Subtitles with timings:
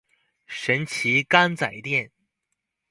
[0.47, 2.11] 神奇柑仔店